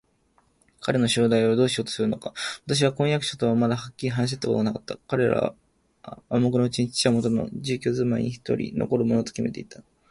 [0.79, 2.33] 父の将来をどうしようとするのか、
[2.67, 4.97] 彼は婚約者とまだはっきり話し合ったことはなかった。
[5.07, 5.53] 彼ら
[6.01, 9.83] は暗黙のうちに、父はもとの住居すまいにひとり残るものときめていた